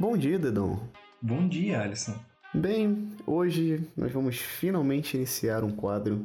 [0.00, 0.80] Bom dia, Dedão.
[1.20, 2.18] Bom dia, Alisson.
[2.54, 6.24] Bem, hoje nós vamos finalmente iniciar um quadro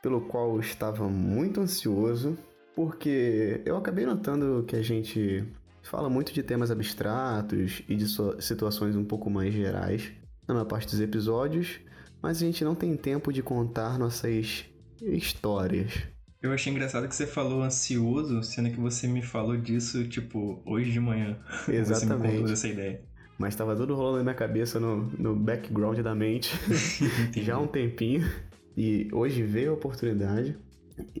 [0.00, 2.38] pelo qual eu estava muito ansioso,
[2.76, 5.42] porque eu acabei notando que a gente
[5.82, 8.06] fala muito de temas abstratos e de
[8.40, 10.12] situações um pouco mais gerais
[10.46, 11.80] na maior parte dos episódios,
[12.22, 14.64] mas a gente não tem tempo de contar nossas
[15.00, 16.11] histórias.
[16.42, 20.90] Eu achei engraçado que você falou ansioso, sendo que você me falou disso, tipo, hoje
[20.90, 21.38] de manhã.
[21.68, 22.38] Exatamente.
[22.42, 23.00] Você me essa ideia.
[23.38, 26.52] Mas tava tudo rolando na minha cabeça, no, no background da mente,
[27.36, 28.28] já há um tempinho.
[28.76, 30.58] E hoje veio a oportunidade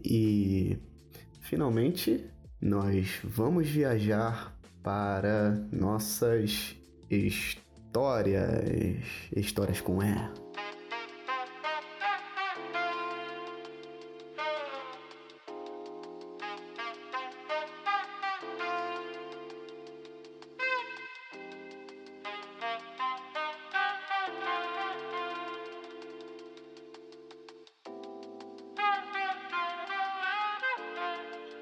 [0.04, 0.78] e
[1.40, 2.24] finalmente
[2.60, 6.74] nós vamos viajar para nossas
[7.10, 9.04] histórias.
[9.36, 10.41] Histórias com E.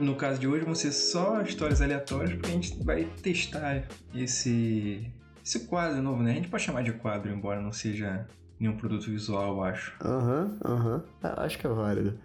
[0.01, 5.13] No caso de hoje vão ser só histórias aleatórias, porque a gente vai testar esse,
[5.45, 6.31] esse quadro novo, né?
[6.31, 8.27] A gente pode chamar de quadro, embora não seja
[8.59, 9.95] nenhum produto visual, eu acho.
[10.03, 10.95] Aham, uhum, aham.
[10.97, 11.31] Uhum.
[11.37, 12.19] Acho que é válido.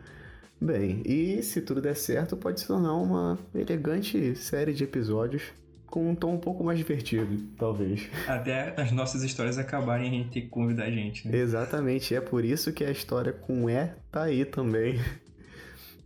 [0.60, 5.44] Bem, e se tudo der certo, pode se tornar uma elegante série de episódios
[5.86, 8.10] com um tom um pouco mais divertido, talvez.
[8.26, 11.38] Até as nossas histórias acabarem a gente ter que convidar a gente, né?
[11.38, 14.98] Exatamente, é por isso que a história com E tá aí também.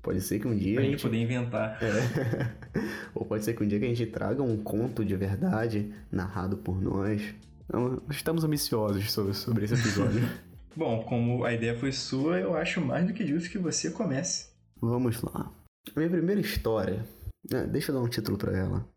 [0.01, 0.75] Pode ser que um dia.
[0.75, 1.77] Pra a gente, gente poder inventar.
[1.83, 2.79] É.
[3.13, 6.57] Ou pode ser que um dia que a gente traga um conto de verdade narrado
[6.57, 7.21] por nós.
[7.65, 10.21] Então, estamos ambiciosos sobre, sobre esse episódio.
[10.75, 14.49] Bom, como a ideia foi sua, eu acho mais do que justo que você comece.
[14.81, 15.51] Vamos lá.
[15.93, 17.05] A minha primeira história.
[17.51, 18.87] Né, deixa eu dar um título para ela.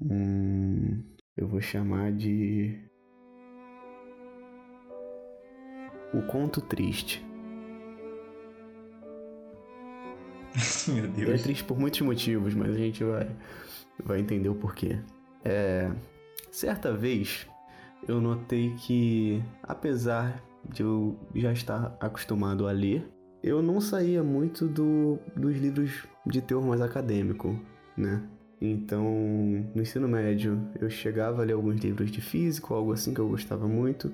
[0.00, 1.02] Hum,
[1.36, 2.78] eu vou chamar de.
[6.14, 7.29] O Conto Triste.
[10.88, 11.40] Meu Deus.
[11.40, 13.30] É triste por muitos motivos, mas a gente vai,
[14.02, 14.98] vai entender o porquê.
[15.44, 15.90] É,
[16.50, 17.46] certa vez
[18.08, 23.08] eu notei que, apesar de eu já estar acostumado a ler,
[23.42, 27.58] eu não saía muito do, dos livros de teor mais acadêmico,
[27.96, 28.22] né?
[28.60, 29.02] Então,
[29.74, 33.28] no ensino médio, eu chegava a ler alguns livros de física, algo assim que eu
[33.28, 34.12] gostava muito.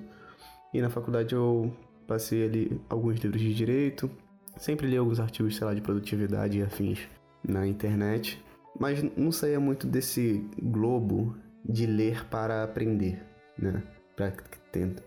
[0.73, 1.73] E na faculdade eu
[2.07, 4.09] passei ali alguns livros de direito,
[4.57, 6.99] Sempre li alguns artigos, sei lá, de produtividade e afins
[7.47, 8.43] na internet,
[8.79, 13.23] mas não saía muito desse globo de ler para aprender,
[13.57, 13.83] né?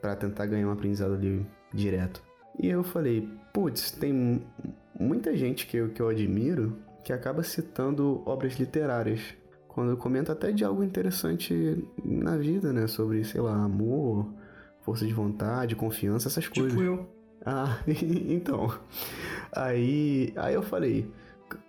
[0.01, 2.23] Para tentar ganhar um aprendizado ali direto.
[2.59, 4.43] E eu falei, putz, tem
[4.99, 9.21] muita gente que eu, que eu admiro que acaba citando obras literárias.
[9.69, 12.87] Quando comenta até de algo interessante na vida, né?
[12.87, 14.33] Sobre, sei lá, amor,
[14.83, 16.73] força de vontade, confiança, essas tipo coisas.
[16.73, 17.20] Tipo eu.
[17.45, 18.73] Ah, então.
[19.53, 21.11] Aí, aí eu falei,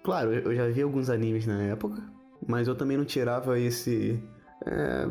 [0.03, 2.01] claro, eu já vi alguns animes na época,
[2.47, 4.21] mas eu também não tirava esse.
[4.65, 5.07] É,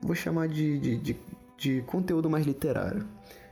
[0.00, 1.16] vou chamar de, de, de,
[1.56, 3.06] de conteúdo mais literário.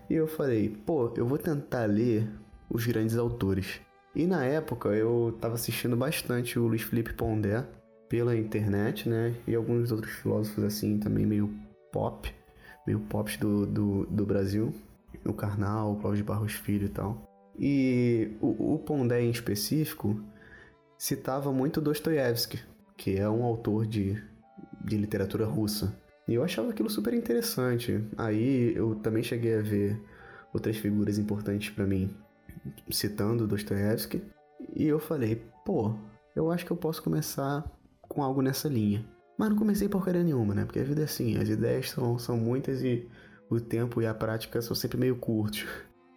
[0.09, 2.29] E eu falei, pô, eu vou tentar ler
[2.69, 3.81] os grandes autores.
[4.15, 7.65] E na época eu tava assistindo bastante o Luiz Felipe Pondé
[8.09, 9.35] pela internet, né?
[9.47, 11.49] E alguns outros filósofos assim, também meio
[11.93, 12.33] pop,
[12.85, 14.75] meio pop do, do, do Brasil
[15.25, 17.31] o Karnal, o Cláudio Barros Filho e tal.
[17.59, 20.21] E o, o Pondé em específico
[20.99, 22.61] citava muito Dostoiévski,
[22.97, 24.23] que é um autor de,
[24.85, 25.95] de literatura russa.
[26.29, 28.05] E eu achava aquilo super interessante.
[28.17, 30.01] Aí eu também cheguei a ver
[30.53, 32.15] outras figuras importantes para mim
[32.91, 34.23] citando Dostoiévski.
[34.75, 35.95] E eu falei, pô,
[36.35, 37.65] eu acho que eu posso começar
[38.03, 39.05] com algo nessa linha.
[39.39, 40.65] Mas não comecei porcaria nenhuma, né?
[40.65, 43.09] Porque a vida é assim, as ideias são, são muitas e
[43.51, 45.67] o tempo e a prática são sempre meio curtos.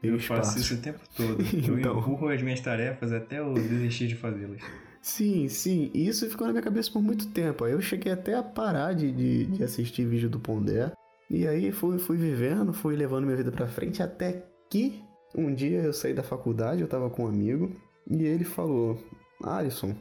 [0.01, 0.53] Meio eu espaços.
[0.53, 1.41] faço isso o tempo todo.
[1.51, 1.93] então...
[1.93, 4.61] Eu empurro as minhas tarefas até eu desistir de fazê-las.
[5.01, 5.89] Sim, sim.
[5.93, 7.65] E isso ficou na minha cabeça por muito tempo.
[7.65, 10.91] Aí eu cheguei até a parar de, de, de assistir vídeo do Pondé.
[11.29, 15.01] E aí fui, fui vivendo, fui levando minha vida pra frente até que
[15.35, 17.75] um dia eu saí da faculdade, eu tava com um amigo,
[18.07, 19.03] e ele falou:
[19.43, 19.95] Alisson,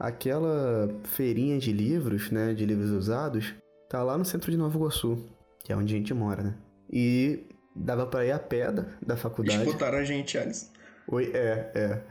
[0.00, 3.54] aquela feirinha de livros, né, de livros usados,
[3.88, 5.18] tá lá no centro de Nova Iguaçu
[5.62, 6.54] que é onde a gente mora, né?
[6.92, 9.62] E dava para ir a pé da, da faculdade.
[9.62, 10.66] Escutaram a gente, Alisson.
[11.08, 12.02] Oi, é, é.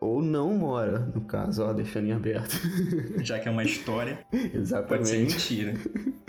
[0.00, 2.56] Ou não mora, no caso, ó, deixando em aberto.
[3.22, 4.18] Já que é uma história.
[4.32, 4.88] Exatamente.
[4.98, 5.74] Pode ser mentira.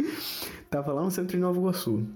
[0.69, 2.07] Tava lá no centro de Nova Iguaçu.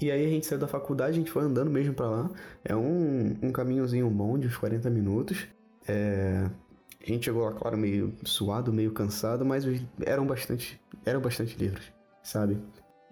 [0.00, 2.30] E aí a gente saiu da faculdade, a gente foi andando mesmo para lá.
[2.64, 5.46] É um, um caminhozinho bom de uns 40 minutos.
[5.86, 6.48] É,
[7.00, 9.64] a gente chegou lá, claro, meio suado, meio cansado, mas
[10.04, 11.92] eram bastante, eram bastante livros,
[12.22, 12.58] sabe?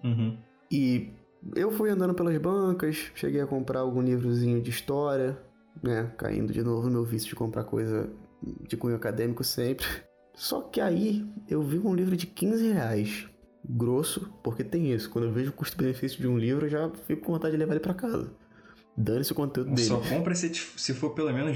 [0.03, 0.37] Uhum.
[0.71, 1.13] E
[1.55, 5.37] eu fui andando pelas bancas, cheguei a comprar algum livrozinho de história,
[5.81, 6.11] né?
[6.17, 8.09] Caindo de novo no meu vício de comprar coisa
[8.67, 9.85] de cunho acadêmico sempre.
[10.33, 13.27] Só que aí eu vi um livro de 15 reais.
[13.63, 15.09] Grosso, porque tem isso.
[15.09, 17.73] Quando eu vejo o custo-benefício de um livro, eu já fico com vontade de levar
[17.73, 18.31] ele para casa.
[18.97, 19.87] Dane-se o conteúdo dele.
[19.87, 21.55] Só compra se, se for pelo menos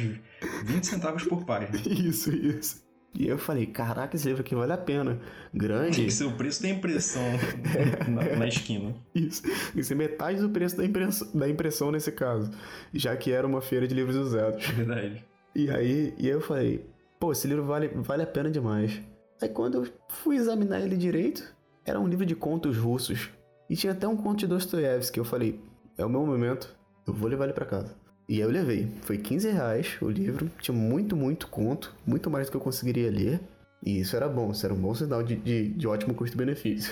[0.66, 1.78] 20 centavos por página.
[1.86, 2.85] isso, isso.
[3.18, 5.20] E eu falei, caraca, esse livro aqui vale a pena.
[5.54, 6.04] Grande.
[6.04, 7.24] Que ser o preço da impressão
[8.10, 8.94] na, na, esquina.
[9.14, 9.42] Isso.
[9.72, 12.52] Que ser metade do preço da impressão, da impressão nesse caso.
[12.94, 14.68] Já que era uma feira de livros usados.
[14.68, 15.24] Verdade.
[15.56, 16.86] E aí, e eu falei,
[17.18, 19.02] pô, esse livro vale, vale a pena demais.
[19.42, 23.30] Aí quando eu fui examinar ele direito, era um livro de contos russos.
[23.70, 25.18] E tinha até um conto de Dostoiévski.
[25.18, 25.62] Eu falei,
[25.98, 26.76] é o meu momento,
[27.08, 27.96] eu vou levar ele para casa.
[28.28, 28.88] E aí eu levei.
[29.02, 30.50] Foi 15 reais o livro.
[30.60, 31.96] Tinha muito, muito conto.
[32.06, 33.40] Muito mais do que eu conseguiria ler.
[33.86, 34.52] E isso era bom.
[34.52, 36.92] Isso era um bom sinal de, de, de ótimo custo-benefício.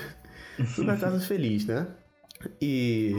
[0.75, 1.87] Fui pra casa feliz, né?
[2.61, 3.15] E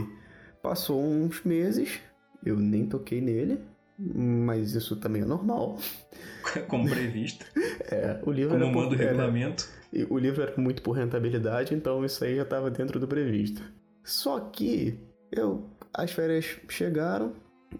[0.61, 1.99] passou uns meses.
[2.45, 3.59] Eu nem toquei nele.
[3.97, 5.77] Mas isso também é normal.
[6.67, 7.45] Como previsto.
[7.89, 9.67] é, o livro Como era manda o regulamento.
[9.93, 13.61] Era, o livro era muito por rentabilidade, então isso aí já estava dentro do previsto.
[14.03, 14.99] Só que
[15.31, 17.33] eu as férias chegaram,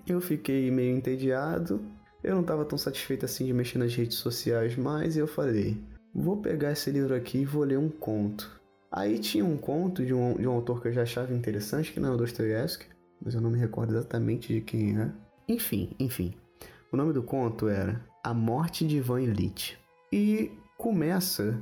[0.08, 1.82] eu fiquei meio entediado.
[2.24, 5.78] Eu não estava tão satisfeito assim de mexer nas redes sociais mais e eu falei:
[6.14, 8.60] vou pegar esse livro aqui e vou ler um conto.
[8.92, 12.00] Aí tinha um conto de um, de um autor que eu já achava interessante, que
[12.00, 12.86] não é o Dostoiévski,
[13.22, 15.12] mas eu não me recordo exatamente de quem é.
[15.48, 16.34] Enfim, enfim.
[16.92, 19.78] O nome do conto era A Morte de Ivan Illich.
[20.12, 21.60] E começa.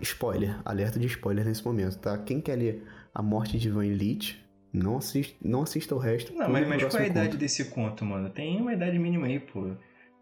[0.00, 2.18] Spoiler, alerta de spoiler nesse momento, tá?
[2.18, 2.82] Quem quer ler
[3.14, 4.41] A Morte de Ivan Illich
[4.72, 6.32] não assista, não assista o resto.
[6.32, 8.30] Não, mas, mas qual é a idade desse conto, mano?
[8.30, 9.72] Tem uma idade mínima aí, pô.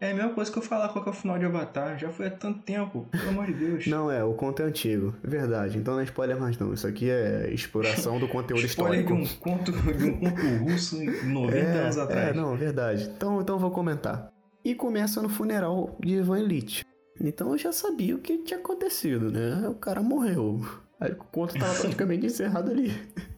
[0.01, 1.95] É a mesma coisa que eu falar qual é o final de Avatar.
[1.97, 3.85] Já foi há tanto tempo, pelo amor de Deus.
[3.87, 5.15] Não, é, o conto é antigo.
[5.23, 5.77] Verdade.
[5.77, 6.73] Então não é spoiler mais não.
[6.73, 9.23] Isso aqui é exploração do conteúdo spoiler histórico.
[9.23, 12.29] De um conto, de um conto russo 90 é, anos atrás.
[12.29, 13.11] É, não, verdade.
[13.15, 14.33] Então, então eu vou comentar.
[14.65, 16.83] E começa no funeral de Ivan Illich.
[17.19, 19.67] Então eu já sabia o que tinha acontecido, né?
[19.69, 20.61] O cara morreu.
[20.99, 22.91] Aí o conto tava praticamente encerrado ali.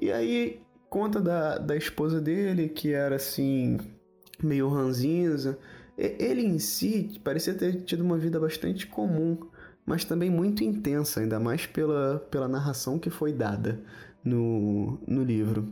[0.00, 3.78] E aí conta da, da esposa dele, que era assim,
[4.42, 5.58] meio ranzinza.
[5.96, 9.38] Ele em si parecia ter tido uma vida bastante comum,
[9.84, 13.80] mas também muito intensa, ainda mais pela, pela narração que foi dada
[14.22, 15.66] no, no livro.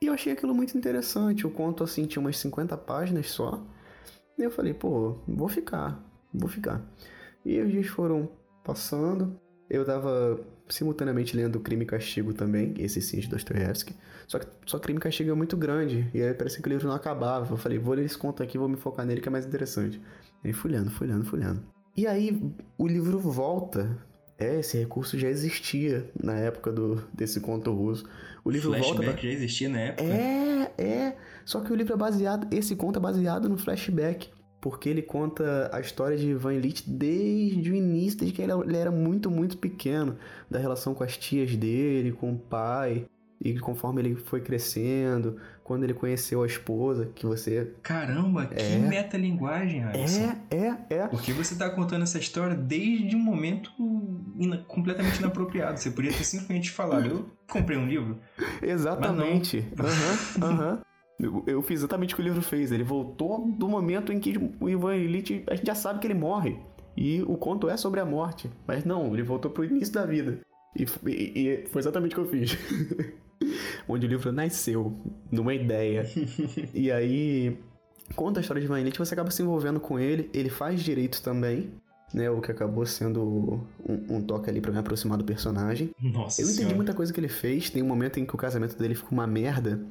[0.00, 1.46] E eu achei aquilo muito interessante.
[1.46, 3.64] O conto assim tinha umas 50 páginas só.
[4.38, 6.82] E eu falei, pô, vou ficar, vou ficar.
[7.44, 8.28] E os dias foram
[8.62, 9.40] passando.
[9.68, 13.94] Eu tava simultaneamente lendo Crime e Castigo também, esse sim de Dostoiévski.
[14.26, 16.88] Só que só Crime e Castigo é muito grande, e aí parecia que o livro
[16.88, 17.52] não acabava.
[17.52, 20.00] Eu falei, vou ler esse conto aqui, vou me focar nele que é mais interessante.
[20.44, 21.62] E fui lendo, fui lendo, fui lendo.
[21.96, 22.40] E aí
[22.76, 23.98] o livro volta.
[24.38, 28.04] É, esse recurso já existia na época do, desse conto russo.
[28.44, 29.12] O livro flashback volta.
[29.12, 29.22] Pra...
[29.22, 30.04] já existia na época?
[30.04, 31.16] É, é.
[31.42, 32.46] Só que o livro é baseado.
[32.54, 34.28] Esse conto é baseado no flashback
[34.66, 38.90] porque ele conta a história de Ivan Illich desde o início, desde que ele era
[38.90, 40.18] muito, muito pequeno,
[40.50, 43.06] da relação com as tias dele, com o pai,
[43.40, 47.74] e conforme ele foi crescendo, quando ele conheceu a esposa, que você...
[47.80, 50.34] Caramba, que é, metalinguagem, Alisson.
[50.50, 51.06] É, é, é.
[51.06, 53.70] Porque você tá contando essa história desde um momento
[54.66, 55.78] completamente inapropriado.
[55.78, 58.18] Você podia ter simplesmente falado, eu comprei um livro.
[58.60, 59.64] Exatamente.
[59.78, 60.72] Aham, aham.
[60.72, 60.78] Uhum,
[61.18, 62.70] eu, eu, fiz exatamente o que o livro fez.
[62.72, 66.14] Ele voltou do momento em que o Ivan Illich, a gente já sabe que ele
[66.14, 66.58] morre.
[66.96, 68.50] E o conto é sobre a morte.
[68.66, 70.38] Mas não, ele voltou pro início da vida.
[70.74, 72.58] E, e, e foi exatamente o que eu fiz.
[73.88, 74.94] Onde o livro nasceu,
[75.30, 76.06] numa ideia.
[76.74, 77.56] e aí,
[78.14, 80.30] conta a história de Ivan Illich, você acaba se envolvendo com ele.
[80.34, 81.70] Ele faz direito também.
[82.14, 85.90] Né, o que acabou sendo um, um toque ali para me aproximar do personagem.
[86.00, 86.76] Nossa Eu entendi senhora.
[86.76, 87.68] muita coisa que ele fez.
[87.68, 89.84] Tem um momento em que o casamento dele fica uma merda.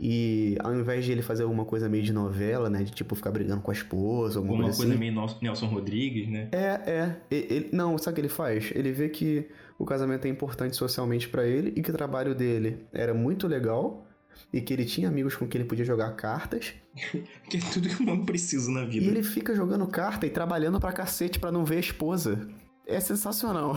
[0.00, 2.84] E ao invés de ele fazer alguma coisa meio de novela, né?
[2.84, 5.00] De tipo ficar brigando com a esposa, alguma Uma coisa, coisa assim.
[5.00, 6.48] meio Nelson Rodrigues, né?
[6.52, 7.16] É, é.
[7.30, 8.70] Ele, não, sabe o que ele faz?
[8.74, 12.86] Ele vê que o casamento é importante socialmente para ele e que o trabalho dele
[12.92, 14.06] era muito legal
[14.52, 16.74] e que ele tinha amigos com quem ele podia jogar cartas.
[17.50, 19.04] que é tudo que o homem precisa na vida.
[19.04, 22.48] E ele fica jogando carta e trabalhando pra cacete pra não ver a esposa.
[22.86, 23.74] É sensacional.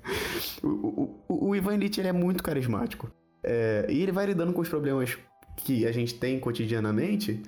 [0.64, 3.12] o, o, o, Ivan Illich ele é muito carismático.
[3.42, 5.16] É, e ele vai lidando com os problemas
[5.62, 7.42] que a gente tem cotidianamente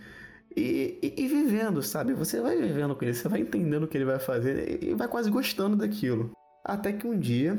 [0.57, 2.13] e, e, e, vivendo, sabe?
[2.13, 5.09] Você vai vivendo com ele, você vai entendendo o que ele vai fazer e vai
[5.09, 6.33] quase gostando daquilo.
[6.65, 7.59] Até que um dia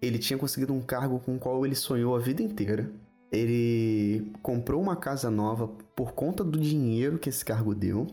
[0.00, 2.90] ele tinha conseguido um cargo com o qual ele sonhou a vida inteira.
[3.30, 8.06] Ele comprou uma casa nova por conta do dinheiro que esse cargo deu.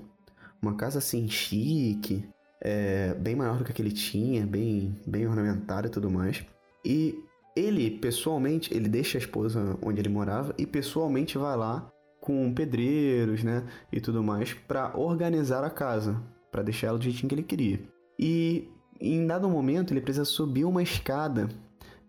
[0.61, 2.25] Uma casa assim chique,
[2.61, 6.43] é, bem maior do que a que ele tinha, bem, bem ornamentada e tudo mais.
[6.83, 7.23] E
[7.55, 13.43] Ele, pessoalmente, ele deixa a esposa onde ele morava e pessoalmente vai lá com pedreiros,
[13.43, 17.43] né, e tudo mais para organizar a casa, para deixar ela do jeitinho que ele
[17.43, 17.79] queria.
[18.17, 21.49] E em dado momento ele precisa subir uma escada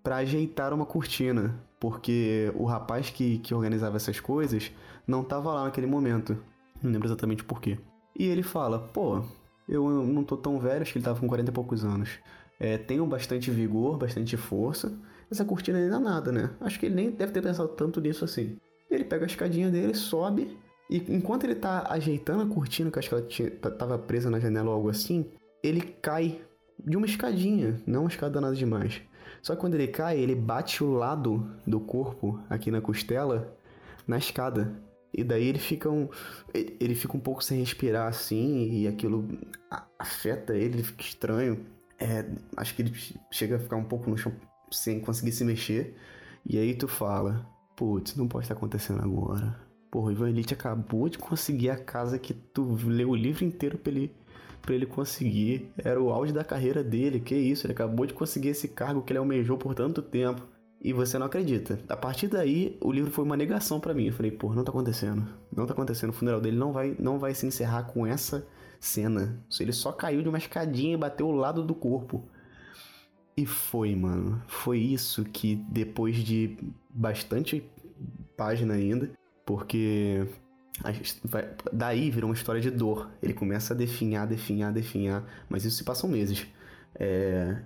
[0.03, 4.71] para ajeitar uma cortina, porque o rapaz que, que organizava essas coisas
[5.07, 6.37] não estava lá naquele momento.
[6.83, 7.79] Não lembro exatamente por quê.
[8.19, 9.23] E ele fala: pô,
[9.69, 12.11] eu não tô tão velho, acho que ele tava com 40 e poucos anos.
[12.61, 14.93] É, tenho bastante vigor, bastante força.
[15.33, 16.51] Essa cortina ainda nada, né?
[16.61, 18.59] Acho que ele nem deve ter pensado tanto nisso assim.
[18.91, 20.59] Ele pega a escadinha dele, sobe,
[20.91, 24.39] e enquanto ele tá ajeitando a cortina, que acho que ela tinha, tava presa na
[24.39, 25.25] janela ou algo assim,
[25.63, 26.43] ele cai
[26.79, 29.01] de uma escadinha, não uma escada nada demais.
[29.41, 33.57] Só que quando ele cai, ele bate o lado do corpo, aqui na costela,
[34.07, 34.71] na escada.
[35.15, 36.11] E daí ele fica um.
[36.53, 39.27] Ele fica um pouco sem respirar assim, e aquilo
[39.99, 41.65] afeta ele, ele fica estranho.
[41.99, 42.93] É, acho que ele
[43.31, 44.33] chega a ficar um pouco no chão
[44.73, 45.97] sem conseguir se mexer.
[46.45, 49.57] E aí tu fala, putz, não pode estar acontecendo agora.
[49.91, 53.77] Porra, o Ivan Elite acabou de conseguir a casa que tu leu o livro inteiro
[53.77, 54.15] pra ele,
[54.63, 55.71] pra ele conseguir.
[55.77, 59.13] Era o auge da carreira dele, que isso, ele acabou de conseguir esse cargo que
[59.13, 60.43] ele almejou por tanto tempo.
[60.85, 61.79] E você não acredita.
[61.89, 64.07] A partir daí, o livro foi uma negação para mim.
[64.07, 65.25] Eu falei, pô, não tá acontecendo.
[65.55, 66.11] Não tá acontecendo.
[66.11, 68.45] O funeral dele não vai, não vai se encerrar com essa
[68.81, 69.39] cena.
[69.61, 72.25] Ele só caiu de uma escadinha e bateu o lado do corpo.
[73.43, 74.41] E foi, mano.
[74.47, 76.57] Foi isso que depois de
[76.89, 77.61] bastante
[78.37, 79.11] página ainda,
[79.45, 80.29] porque
[81.25, 83.11] vai, daí virou uma história de dor.
[83.21, 86.47] Ele começa a definhar, definhar, definhar, mas isso se passam meses.
[86.95, 87.63] É,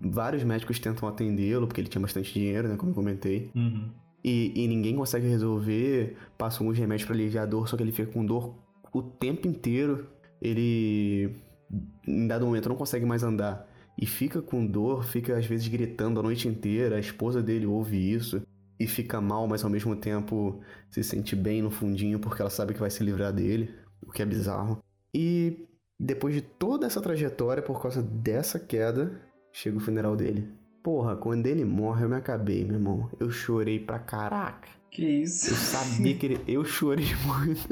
[0.00, 2.76] vários médicos tentam atendê-lo, porque ele tinha bastante dinheiro, né?
[2.78, 3.50] Como eu comentei.
[3.54, 3.90] Uhum.
[4.24, 6.16] E, e, ninguém consegue resolver.
[6.38, 8.54] Passam alguns remédios para aliviar a dor, só que ele fica com dor
[8.94, 10.06] o tempo inteiro.
[10.40, 11.36] Ele,
[12.08, 13.70] em dado momento, não consegue mais andar.
[13.98, 16.96] E fica com dor, fica às vezes gritando a noite inteira.
[16.96, 18.42] A esposa dele ouve isso
[18.78, 22.74] e fica mal, mas ao mesmo tempo se sente bem no fundinho porque ela sabe
[22.74, 23.74] que vai se livrar dele,
[24.06, 24.82] o que é bizarro.
[25.14, 25.68] E
[25.98, 29.20] depois de toda essa trajetória, por causa dessa queda,
[29.52, 30.48] chega o funeral dele.
[30.82, 33.08] Porra, quando ele morre, eu me acabei, meu irmão.
[33.20, 34.68] Eu chorei pra caraca.
[34.90, 35.50] Que isso?
[35.50, 36.40] Eu sabia que ele.
[36.46, 37.68] Eu chorei muito.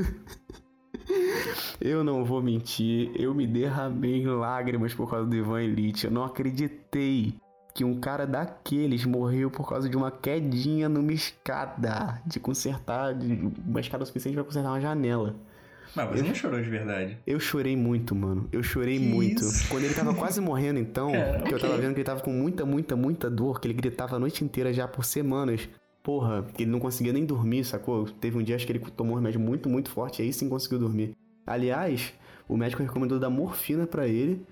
[1.80, 6.06] Eu não vou mentir, eu me derramei em lágrimas por causa do Ivan Elite.
[6.06, 7.34] Eu não acreditei
[7.74, 13.50] que um cara daqueles morreu por causa de uma quedinha numa escada de consertar, de
[13.66, 15.36] uma escada suficiente para consertar uma janela.
[15.94, 17.18] Mas você eu, não chorou de verdade.
[17.26, 18.48] Eu chorei muito, mano.
[18.52, 19.42] Eu chorei que muito.
[19.42, 19.68] Isso?
[19.68, 21.54] Quando ele tava quase morrendo, então, é, que okay.
[21.54, 24.18] eu tava vendo que ele tava com muita, muita, muita dor, que ele gritava a
[24.18, 25.68] noite inteira já por semanas.
[26.02, 28.06] Porra, que ele não conseguia nem dormir, sacou?
[28.08, 30.48] Teve um dia acho que ele tomou um remédio muito, muito forte, e aí sim
[30.48, 31.14] conseguiu dormir.
[31.46, 32.12] Aliás,
[32.48, 34.44] o médico recomendou dar morfina para ele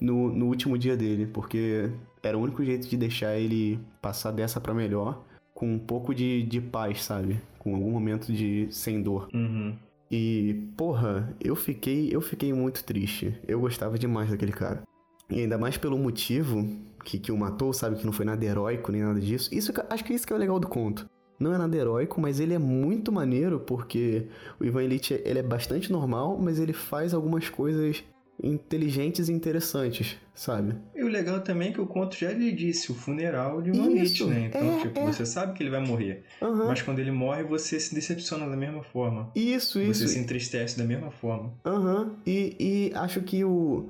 [0.00, 1.90] no, no último dia dele, porque
[2.22, 6.42] era o único jeito de deixar ele passar dessa para melhor, com um pouco de,
[6.42, 7.40] de paz, sabe?
[7.58, 9.28] Com algum momento de sem dor.
[9.32, 9.76] Uhum.
[10.10, 13.38] E, porra, eu fiquei, eu fiquei muito triste.
[13.46, 14.82] Eu gostava demais daquele cara.
[15.30, 16.68] E ainda mais pelo motivo
[17.04, 17.96] que, que o matou, sabe?
[17.96, 19.52] Que não foi nada heróico nem nada disso.
[19.54, 21.08] Isso, acho que isso que é o legal do conto.
[21.38, 24.26] Não é nada heróico, mas ele é muito maneiro porque
[24.60, 28.04] o Ivan Elite ele é bastante normal, mas ele faz algumas coisas
[28.42, 30.74] inteligentes e interessantes, sabe?
[30.94, 33.90] E o legal também é que o conto já lhe disse o funeral de uma
[33.90, 34.46] Isso, né?
[34.46, 35.06] Então, é, tipo, é.
[35.06, 36.24] você sabe que ele vai morrer.
[36.40, 36.66] Uhum.
[36.66, 39.30] Mas quando ele morre, você se decepciona da mesma forma.
[39.34, 40.00] Isso, isso.
[40.00, 41.52] Você se entristece da mesma forma.
[41.64, 42.02] Aham.
[42.02, 42.16] Uhum.
[42.26, 43.88] E, e acho que o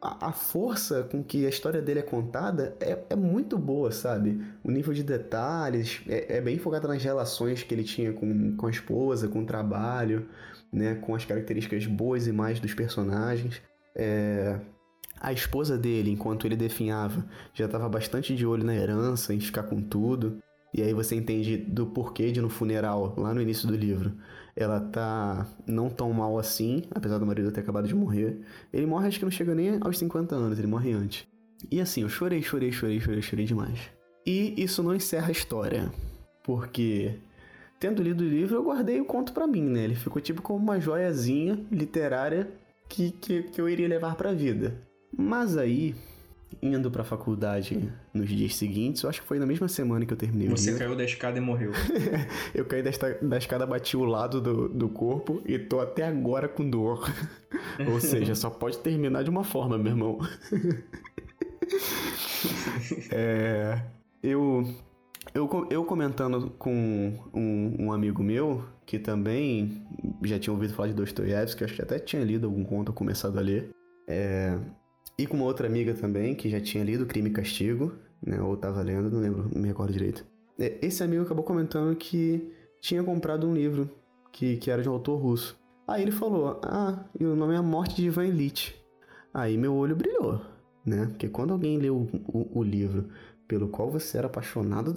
[0.00, 4.40] a, força com que a história dele é contada é, é muito boa, sabe?
[4.62, 8.66] O nível de detalhes é, é bem focado nas relações que ele tinha com, com
[8.66, 10.26] a esposa, com o trabalho,
[10.72, 10.94] né?
[10.96, 13.60] Com as características boas e mais dos personagens.
[13.94, 14.58] É,
[15.20, 19.64] a esposa dele, enquanto ele definhava, já estava bastante de olho na herança, em ficar
[19.64, 20.42] com tudo.
[20.72, 24.14] E aí você entende do porquê de no funeral, lá no início do livro,
[24.62, 28.40] ela tá não tão mal assim, apesar do marido ter acabado de morrer.
[28.72, 31.26] Ele morre, acho que não chega nem aos 50 anos, ele morre antes.
[31.70, 33.78] E assim, eu chorei, chorei, chorei, chorei, chorei demais.
[34.26, 35.90] E isso não encerra a história,
[36.44, 37.14] porque
[37.78, 39.84] tendo lido o livro, eu guardei o conto para mim, né?
[39.84, 42.50] Ele ficou tipo como uma joiazinha literária
[42.88, 44.76] que, que, que eu iria levar para a vida.
[45.16, 45.94] Mas aí,
[46.62, 50.12] indo para a faculdade nos dias seguintes, eu acho que foi na mesma semana que
[50.12, 51.72] eu terminei Você caiu da escada e morreu.
[52.54, 52.90] eu caí da,
[53.22, 57.10] da escada, bati o lado do, do corpo e tô até agora com dor.
[57.90, 60.18] Ou seja, só pode terminar de uma forma, meu irmão.
[63.10, 63.80] é,
[64.22, 64.64] eu,
[65.34, 69.82] eu, eu comentando com um, um amigo meu, que também
[70.24, 73.42] já tinha ouvido falar de Dostoiévski, acho que até tinha lido algum conto começado a
[73.42, 73.70] ler.
[74.08, 74.58] É...
[75.20, 77.92] E com uma outra amiga também, que já tinha lido Crime e Castigo.
[78.26, 78.40] né?
[78.40, 80.24] Ou tava lendo, não lembro, não me recordo direito.
[80.58, 82.50] É, esse amigo acabou comentando que
[82.80, 83.90] tinha comprado um livro
[84.32, 85.58] que, que era de um autor russo.
[85.86, 88.74] Aí ele falou: Ah, e o nome é A Morte de Ivan Illich.
[89.34, 90.40] Aí meu olho brilhou,
[90.86, 91.04] né?
[91.04, 93.10] Porque quando alguém leu o, o, o livro
[93.46, 94.94] pelo qual você era apaixonado,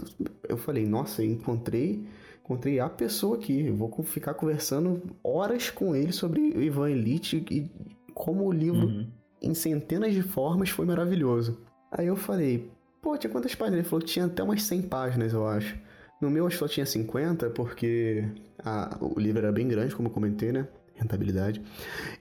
[0.48, 2.08] eu falei: Nossa, encontrei,
[2.42, 3.66] encontrei a pessoa aqui.
[3.68, 7.70] Eu vou ficar conversando horas com ele sobre Ivan Illich e
[8.14, 9.08] como o livro, uhum.
[9.44, 11.60] Em centenas de formas, foi maravilhoso.
[11.92, 12.72] Aí eu falei:
[13.02, 13.80] Pô, tinha quantas páginas?
[13.80, 15.78] Ele falou que tinha até umas 100 páginas, eu acho.
[16.22, 18.24] No meu só tinha 50, porque
[18.64, 20.66] a, o livro era bem grande, como eu comentei, né?
[20.96, 21.62] Rentabilidade.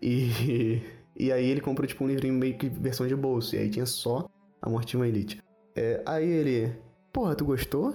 [0.02, 0.82] E,
[1.16, 3.54] e aí ele comprou, tipo, um livrinho meio que versão de bolso.
[3.54, 4.28] E aí tinha só
[4.60, 5.40] a Morte uma Elite.
[5.76, 6.72] É, aí ele...
[7.12, 7.94] Porra, tu gostou?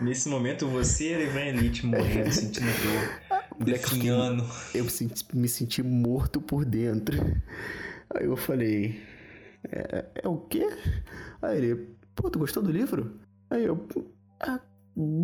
[0.00, 3.20] Nesse momento, você era Ivan Elite morrendo, sentindo dor,
[3.64, 4.44] definhando.
[4.74, 4.86] Eu
[5.34, 7.16] me senti morto por dentro.
[8.14, 9.00] Aí eu falei...
[9.70, 10.66] É, é o quê?
[11.40, 13.20] Aí ele, pô, tu gostou do livro?
[13.48, 13.86] Aí eu,
[14.40, 14.60] ah,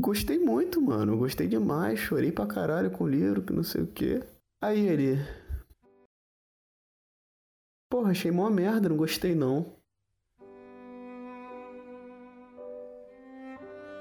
[0.00, 1.16] gostei muito, mano.
[1.16, 1.99] Gostei demais.
[1.99, 4.23] Chorei pra caralho com o livro, que não sei o quê.
[4.62, 5.16] Aí ele.
[7.90, 9.77] Porra, achei mó merda, não gostei não.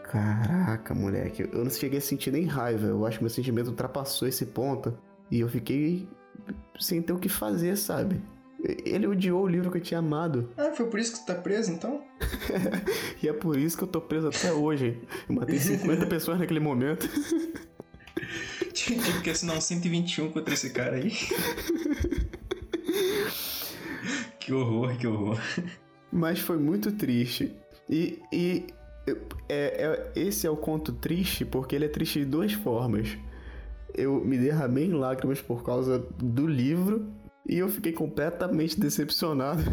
[0.09, 1.49] Caraca, moleque.
[1.51, 2.87] Eu não cheguei a sentir nem raiva.
[2.87, 4.97] Eu acho que meu sentimento ultrapassou esse ponto.
[5.29, 6.07] E eu fiquei
[6.79, 8.21] sem ter o que fazer, sabe?
[8.85, 10.49] Ele odiou o livro que eu tinha amado.
[10.57, 12.01] Ah, foi por isso que tu tá preso, então?
[13.21, 14.99] e é por isso que eu tô preso até hoje.
[15.27, 17.07] Eu matei 50 pessoas naquele momento.
[18.73, 21.11] Tinha que assinar um 121 contra esse cara aí.
[24.39, 25.39] que horror, que horror.
[26.11, 27.55] Mas foi muito triste.
[27.89, 28.65] E, e
[29.49, 33.17] é, é, esse é o conto triste porque ele é triste de duas formas.
[33.93, 37.07] Eu me derramei em lágrimas por causa do livro
[37.48, 39.63] e eu fiquei completamente decepcionado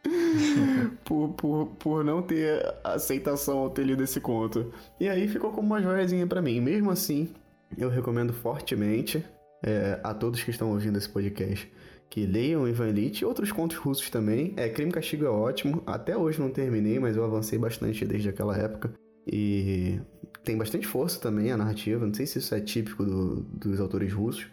[1.04, 4.72] por, por, por não ter aceitação ao ter lido esse conto.
[4.98, 6.60] E aí ficou como uma joiazinha para mim.
[6.60, 7.32] Mesmo assim,
[7.76, 9.24] eu recomendo fortemente
[9.62, 11.70] é, a todos que estão ouvindo esse podcast
[12.08, 14.52] que leiam Ivan Lit e outros contos russos também.
[14.56, 15.82] É, Crime e Castigo é ótimo.
[15.86, 18.92] Até hoje não terminei, mas eu avancei bastante desde aquela época.
[19.26, 20.00] E
[20.44, 22.06] tem bastante força também a narrativa.
[22.06, 24.46] Não sei se isso é típico do, dos autores russos,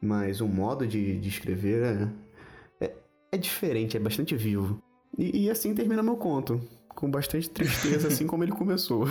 [0.00, 1.82] mas o modo de, de escrever
[2.80, 2.94] é, é,
[3.32, 4.82] é, diferente, é bastante vivo.
[5.18, 6.60] E, e, assim termina meu conto.
[6.88, 9.06] Com bastante tristeza, assim como ele começou.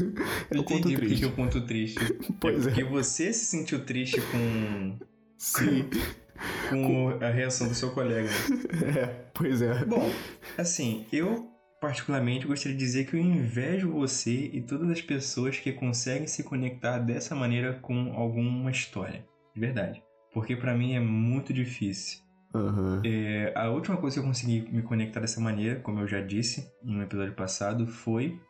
[0.50, 1.24] é o conto triste.
[1.24, 1.98] é o conto triste.
[2.40, 2.70] pois é.
[2.70, 2.84] Porque é.
[2.84, 4.96] você se sentiu triste com.
[5.36, 5.84] Sim.
[6.68, 8.28] Com a reação do seu colega.
[8.84, 9.84] É, pois é.
[9.84, 10.10] Bom,
[10.58, 11.48] assim, eu
[11.80, 16.42] particularmente gostaria de dizer que eu invejo você e todas as pessoas que conseguem se
[16.42, 19.24] conectar dessa maneira com alguma história.
[19.54, 20.02] De verdade.
[20.32, 22.20] Porque para mim é muito difícil.
[22.54, 23.02] Uhum.
[23.04, 26.70] É, a última coisa que eu consegui me conectar dessa maneira, como eu já disse
[26.82, 28.40] no episódio passado, foi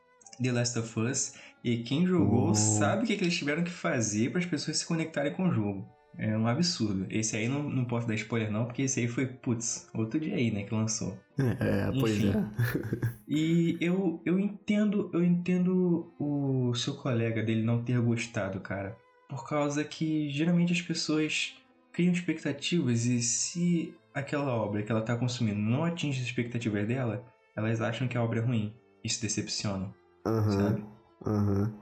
[0.43, 1.35] The Last of Us.
[1.63, 2.55] E quem jogou uhum.
[2.55, 5.53] sabe o que, que eles tiveram que fazer para as pessoas se conectarem com o
[5.53, 5.89] jogo.
[6.17, 7.07] É um absurdo.
[7.11, 10.37] Esse aí não, não posso dar spoiler não, porque esse aí foi, putz, outro dia
[10.37, 11.19] aí, né, que lançou.
[11.39, 12.29] É, pois Enfim.
[12.29, 13.09] é.
[13.29, 18.97] e eu, eu entendo, eu entendo o seu colega dele não ter gostado, cara.
[19.29, 21.57] Por causa que geralmente as pessoas
[21.93, 27.25] criam expectativas e se aquela obra que ela está consumindo não atinge as expectativas dela,
[27.57, 28.73] elas acham que a obra é ruim
[29.03, 29.93] e se decepcionam,
[30.27, 30.85] uhum, sabe?
[31.27, 31.73] Uhum.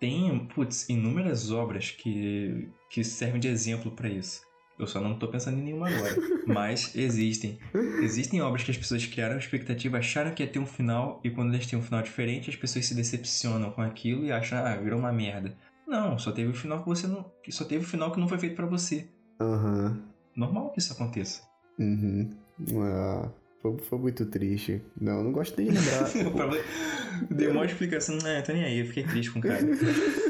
[0.00, 4.40] Tem, putz, inúmeras obras que, que servem de exemplo para isso.
[4.78, 6.14] Eu só não estou pensando em nenhuma agora.
[6.46, 7.58] Mas existem.
[8.00, 11.52] Existem obras que as pessoas criaram expectativa, acharam que ia ter um final, e quando
[11.52, 14.98] eles têm um final diferente, as pessoas se decepcionam com aquilo e acham, ah, virou
[14.98, 15.56] uma merda.
[15.86, 17.24] Não, só teve o final que você não.
[17.50, 19.08] Só teve o final que não foi feito para você.
[19.40, 19.86] Aham.
[19.86, 20.02] Uhum.
[20.36, 21.42] Normal que isso aconteça.
[21.78, 22.30] Uhum.
[22.80, 23.28] Ah,
[23.60, 24.80] foi, foi, muito triste.
[25.00, 26.62] Não, não gosto de lembrar.
[27.30, 28.42] Deu uma explicação, né?
[28.42, 29.58] Tô nem aí, eu fiquei triste com o cara.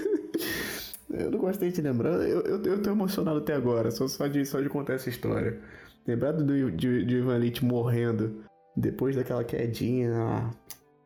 [1.19, 4.45] eu não gostei de lembrar, eu, eu, eu tô emocionado até agora, só, só, de,
[4.45, 5.61] só de contar essa história.
[6.07, 8.43] Lembrado do, de, de Ivan morrendo
[8.77, 10.13] depois daquela quedinha.
[10.15, 10.51] Ah,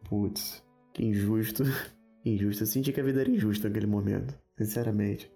[0.09, 1.65] putz, que injusto.
[2.25, 2.63] Injusto.
[2.63, 5.29] Eu senti que a vida era injusta naquele momento, sinceramente.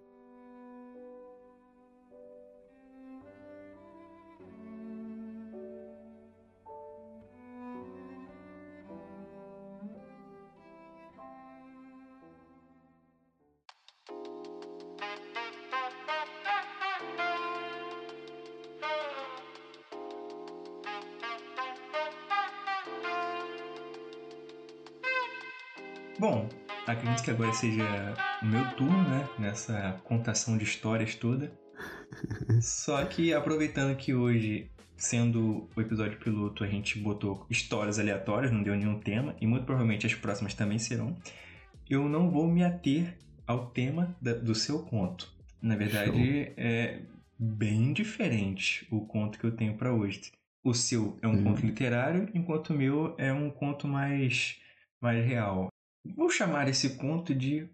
[27.26, 29.28] Que agora seja o meu turno, né?
[29.36, 31.50] Nessa contação de histórias toda.
[32.62, 38.62] Só que aproveitando que hoje sendo o episódio piloto, a gente botou histórias aleatórias, não
[38.62, 41.16] deu nenhum tema, e muito provavelmente as próximas também serão.
[41.90, 45.28] Eu não vou me ater ao tema da, do seu conto.
[45.60, 46.54] Na verdade, Show.
[46.56, 47.02] é
[47.36, 50.30] bem diferente o conto que eu tenho para hoje.
[50.62, 51.42] O seu é um hum.
[51.42, 54.60] conto literário, enquanto o meu é um conto mais,
[55.00, 55.68] mais real.
[56.14, 57.68] Vou chamar esse conto de.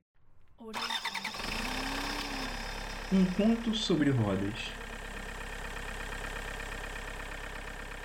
[3.13, 4.73] Um conto sobre rodas.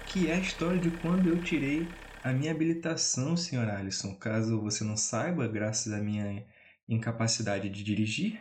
[0.07, 1.87] Que é a história de quando eu tirei
[2.23, 4.15] a minha habilitação, senhor Alisson.
[4.15, 6.43] Caso você não saiba, graças à minha
[6.89, 8.39] incapacidade de dirigir,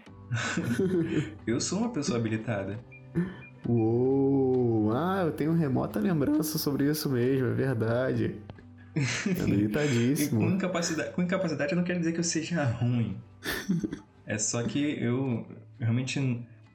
[1.46, 2.78] eu sou uma pessoa habilitada.
[3.68, 4.92] Uou!
[4.92, 8.40] Ah, eu tenho remota lembrança sobre isso mesmo, é verdade.
[9.40, 10.40] Habilitadíssimo.
[10.46, 13.16] com, incapacidade, com incapacidade não quer dizer que eu seja ruim.
[14.28, 15.46] É só que eu
[15.78, 16.18] realmente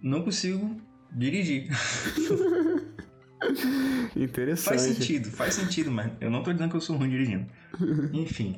[0.02, 0.80] não consigo
[1.12, 1.68] dirigir.
[4.16, 4.70] Interessante.
[4.70, 7.46] Faz sentido, faz sentido, mas eu não tô dizendo que eu sou ruim dirigindo.
[8.14, 8.56] Enfim.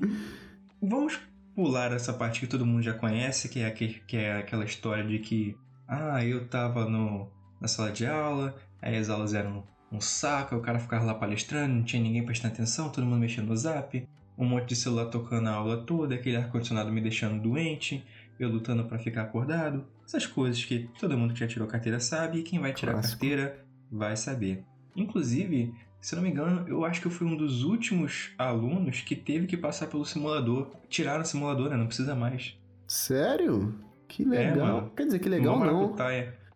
[0.79, 1.19] Vamos
[1.55, 5.03] pular essa parte que todo mundo já conhece, que é, que, que é aquela história
[5.03, 10.01] de que ah, eu tava no, na sala de aula, aí as aulas eram um
[10.01, 13.55] saco, o cara ficava lá palestrando, não tinha ninguém prestando atenção, todo mundo mexendo no
[13.55, 18.03] zap, um monte de celular tocando a aula toda, aquele ar-condicionado me deixando doente,
[18.39, 22.39] eu lutando para ficar acordado, essas coisas que todo mundo que já tirou carteira sabe
[22.39, 23.19] e quem vai tirar Clássico.
[23.19, 24.63] carteira vai saber.
[24.95, 29.15] Inclusive, se não me engano, eu acho que eu fui um dos últimos alunos que
[29.15, 30.71] teve que passar pelo simulador.
[30.89, 31.77] Tiraram o simulador, né?
[31.77, 32.57] Não precisa mais.
[32.87, 33.73] Sério?
[34.07, 34.91] Que é, legal.
[34.91, 35.95] É, Quer dizer, que legal não.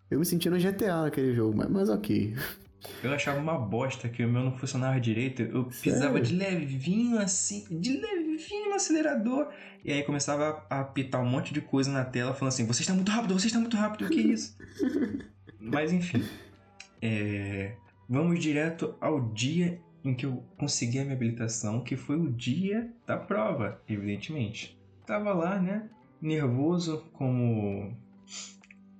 [0.10, 2.36] Eu me senti no GTA naquele jogo, mas, mas ok.
[3.04, 5.41] Eu achava uma bosta que o meu não funcionava direito.
[5.41, 9.50] Eu pisava de levinho assim, de levinho no acelerador.
[9.84, 12.93] E aí começava a apitar um monte de coisa na tela, falando assim: Você está
[12.93, 14.58] muito rápido, você está muito rápido, o que é isso?
[15.60, 16.23] Mas enfim.
[17.02, 17.76] É...
[18.10, 22.89] Vamos direto ao dia em que eu consegui a minha habilitação, que foi o dia
[23.06, 24.80] da prova, evidentemente.
[25.06, 25.89] Tava lá, né?
[26.21, 27.95] Nervoso, como.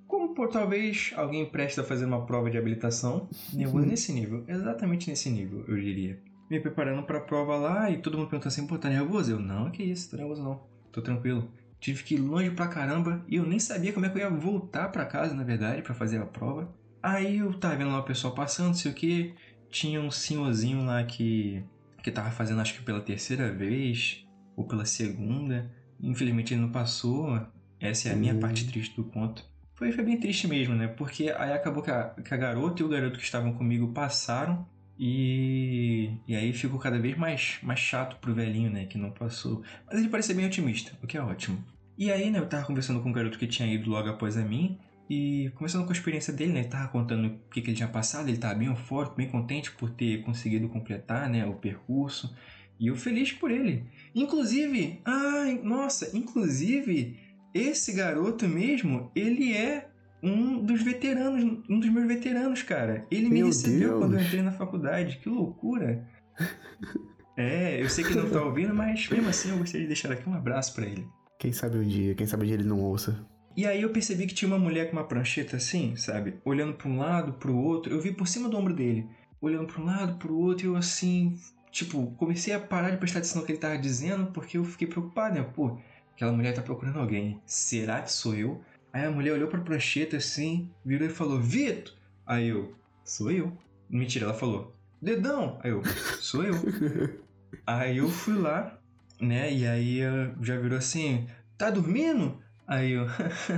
[0.08, 3.28] Como por talvez alguém preste a fazer uma prova de habilitação.
[3.52, 3.90] Nervoso uhum.
[3.90, 6.18] nesse nível, exatamente nesse nível, eu diria.
[6.50, 9.32] Me preparando pra prova lá e todo mundo perguntou assim: pô, tá nervoso?
[9.32, 11.46] Eu, não, que isso, tô nervoso não, tô tranquilo.
[11.78, 14.30] Tive que ir longe pra caramba e eu nem sabia como é que eu ia
[14.30, 16.74] voltar pra casa, na verdade, para fazer a prova.
[17.02, 19.34] Aí eu tava vendo lá o pessoal passando, sei o que.
[19.70, 21.62] Tinha um senhorzinho lá que,
[22.02, 25.70] que tava fazendo, acho que pela terceira vez, ou pela segunda.
[26.00, 27.38] Infelizmente ele não passou.
[27.78, 28.40] Essa é a minha uhum.
[28.40, 29.44] parte triste do conto.
[29.78, 30.88] Foi, foi bem triste mesmo, né?
[30.88, 34.66] Porque aí acabou que a, que a garota e o garoto que estavam comigo passaram.
[34.98, 38.86] E, e aí ficou cada vez mais, mais chato pro velhinho, né?
[38.86, 39.62] Que não passou.
[39.86, 41.64] Mas ele parecia bem otimista, o que é ótimo.
[41.96, 42.40] E aí, né?
[42.40, 44.76] Eu tava conversando com o garoto que tinha ido logo após a mim.
[45.08, 46.60] E começando com a experiência dele, né?
[46.60, 49.70] Ele tava contando o que, que ele tinha passado, ele tava bem forte, bem contente
[49.70, 52.36] por ter conseguido completar né, o percurso.
[52.80, 53.84] E eu feliz por ele.
[54.12, 57.16] Inclusive, ai, nossa, inclusive,
[57.54, 59.88] esse garoto mesmo, ele é
[60.22, 63.06] um dos veteranos, um dos meus veteranos, cara.
[63.10, 64.00] Ele me recebeu Deus.
[64.00, 65.18] quando eu entrei na faculdade.
[65.18, 66.06] Que loucura!
[67.36, 70.12] é, eu sei que ele não tá ouvindo, mas mesmo assim eu gostaria de deixar
[70.12, 71.06] aqui um abraço para ele.
[71.38, 73.24] Quem sabe um dia, quem sabe um dia ele não ouça.
[73.56, 76.36] E aí eu percebi que tinha uma mulher com uma prancheta assim, sabe?
[76.44, 77.92] Olhando para um lado, para o outro.
[77.92, 79.08] Eu vi por cima do ombro dele,
[79.40, 81.36] olhando para um lado, para o outro, e eu assim,
[81.70, 84.86] tipo, comecei a parar de prestar atenção no que ele tava dizendo, porque eu fiquei
[84.86, 85.42] preocupado, né?
[85.42, 85.78] Pô,
[86.18, 87.40] aquela mulher tá procurando alguém.
[87.46, 88.60] Será que sou eu?
[88.92, 91.94] Aí a mulher olhou pra prancheta assim, virou e falou: Vitor!
[92.26, 93.56] Aí eu, sou eu.
[93.88, 95.60] Mentira, ela falou: Dedão!
[95.62, 95.80] Aí eu,
[96.20, 96.54] sou eu.
[97.64, 98.76] aí eu fui lá,
[99.20, 99.52] né?
[99.52, 100.00] E aí
[100.42, 102.36] já virou assim: Tá dormindo?
[102.66, 103.06] Aí eu,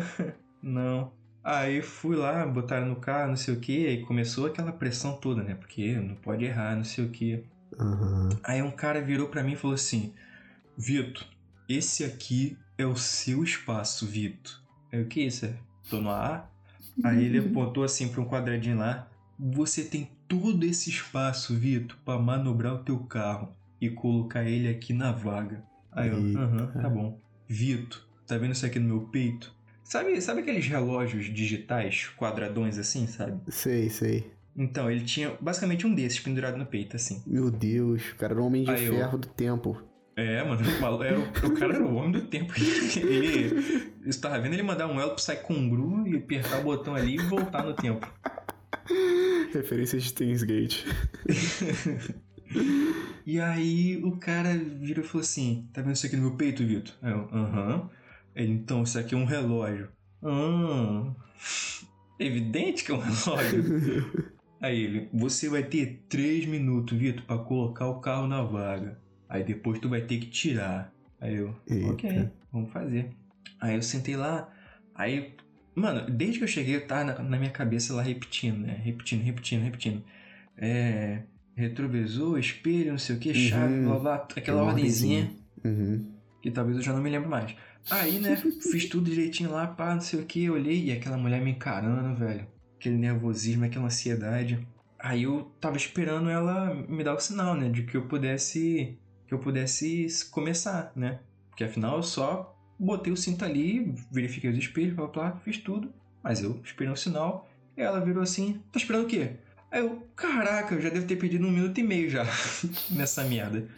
[0.62, 1.12] não.
[1.42, 5.42] Aí fui lá, botaram no carro, não sei o que, aí começou aquela pressão toda,
[5.42, 5.54] né?
[5.54, 7.42] Porque não pode errar, não sei o que.
[7.78, 8.28] Uhum.
[8.44, 10.12] Aí um cara virou para mim e falou assim:
[10.76, 11.26] Vitor,
[11.72, 14.60] esse aqui é o seu espaço, Vitor.
[14.92, 15.48] Aí o que é isso?
[15.88, 16.48] Tô no A?
[17.04, 19.08] Aí ele apontou assim pra um quadradinho lá.
[19.38, 24.92] Você tem todo esse espaço, Vitor, para manobrar o teu carro e colocar ele aqui
[24.92, 25.64] na vaga.
[25.92, 27.18] Aí eu, aham, tá bom.
[27.48, 29.52] Vitor, Tá vendo isso aqui no meu peito?
[29.82, 33.40] Sabe, sabe aqueles relógios digitais, quadradões assim, sabe?
[33.48, 34.30] Sei, sei.
[34.56, 37.20] Então, ele tinha basicamente um desses pendurado no peito, assim.
[37.26, 39.18] Meu Deus, o cara era um homem de Aí ferro eu...
[39.18, 39.82] do tempo.
[40.20, 40.62] É, mano,
[41.02, 42.52] era, o, o cara era o homem do tempo.
[43.00, 43.90] Ele.
[44.04, 47.14] Estava vendo ele mandar um elfo sair com um gru e apertar o botão ali
[47.14, 48.06] e voltar no tempo.
[49.52, 50.84] Referência de Steins Gate.
[53.26, 56.66] e aí o cara virou e falou assim: Tá vendo isso aqui no meu peito,
[56.66, 56.94] Vitor?
[57.02, 57.90] Eu, aham.
[58.34, 59.88] Ele, então, isso aqui é um relógio.
[60.22, 61.14] Hum,
[62.18, 64.30] evidente que é um relógio.
[64.60, 68.98] Aí ele, você vai ter três minutos, Vitor, pra colocar o carro na vaga.
[69.30, 70.92] Aí depois tu vai ter que tirar.
[71.20, 71.90] Aí eu, Eita.
[71.92, 73.08] ok, vamos fazer.
[73.60, 74.52] Aí eu sentei lá,
[74.94, 75.34] aí,
[75.74, 78.80] mano, desde que eu cheguei eu tava na, na minha cabeça lá repetindo, né?
[78.82, 80.02] Repetindo, repetindo, repetindo.
[80.58, 81.22] É.
[81.54, 83.84] Retrovisor, espelho, não sei o que, chave, Uhum.
[83.84, 85.30] blá blá, aquela Uma ordenzinha
[85.64, 86.06] Uhum.
[86.42, 87.54] que talvez eu já não me lembro mais.
[87.90, 91.40] Aí, né, fiz tudo direitinho lá, pá, não sei o que, olhei e aquela mulher
[91.42, 92.46] me encarando, velho.
[92.78, 94.66] Aquele nervosismo, aquela ansiedade.
[94.98, 98.98] Aí eu tava esperando ela me dar o sinal, né, de que eu pudesse
[99.30, 101.20] que eu pudesse começar, né?
[101.50, 105.94] Porque afinal eu só botei o cinto ali, verifiquei os espelhos, blá blá, fiz tudo.
[106.20, 109.36] Mas eu esperei um sinal e ela virou assim, tá esperando o quê?
[109.70, 112.26] Aí eu, caraca, eu já devo ter pedido um minuto e meio já
[112.90, 113.68] nessa merda.